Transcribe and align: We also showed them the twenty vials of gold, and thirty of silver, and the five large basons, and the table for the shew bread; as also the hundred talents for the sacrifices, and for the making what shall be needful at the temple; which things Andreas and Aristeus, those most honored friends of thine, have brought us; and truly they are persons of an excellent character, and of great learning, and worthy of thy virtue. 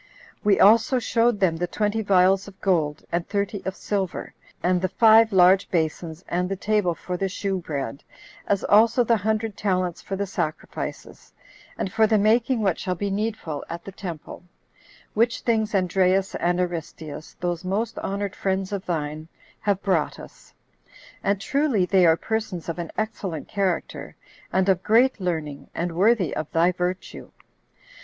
We 0.43 0.59
also 0.59 0.97
showed 0.97 1.39
them 1.39 1.57
the 1.57 1.67
twenty 1.67 2.01
vials 2.01 2.47
of 2.47 2.59
gold, 2.59 3.03
and 3.11 3.29
thirty 3.29 3.61
of 3.65 3.75
silver, 3.75 4.33
and 4.63 4.81
the 4.81 4.87
five 4.89 5.31
large 5.31 5.69
basons, 5.69 6.25
and 6.27 6.49
the 6.49 6.55
table 6.55 6.95
for 6.95 7.17
the 7.17 7.29
shew 7.29 7.59
bread; 7.59 8.03
as 8.47 8.63
also 8.63 9.03
the 9.03 9.17
hundred 9.17 9.55
talents 9.55 10.01
for 10.01 10.15
the 10.15 10.25
sacrifices, 10.25 11.31
and 11.77 11.93
for 11.93 12.07
the 12.07 12.17
making 12.17 12.63
what 12.63 12.79
shall 12.79 12.95
be 12.95 13.11
needful 13.11 13.63
at 13.69 13.83
the 13.85 13.91
temple; 13.91 14.41
which 15.13 15.41
things 15.41 15.75
Andreas 15.75 16.33
and 16.33 16.59
Aristeus, 16.59 17.35
those 17.39 17.63
most 17.63 17.99
honored 17.99 18.35
friends 18.35 18.71
of 18.71 18.87
thine, 18.87 19.27
have 19.59 19.83
brought 19.83 20.17
us; 20.19 20.51
and 21.23 21.39
truly 21.39 21.85
they 21.85 22.07
are 22.07 22.17
persons 22.17 22.67
of 22.67 22.79
an 22.79 22.89
excellent 22.97 23.47
character, 23.47 24.15
and 24.51 24.67
of 24.67 24.81
great 24.81 25.21
learning, 25.21 25.67
and 25.75 25.91
worthy 25.91 26.35
of 26.35 26.51
thy 26.51 26.71
virtue. 26.71 27.29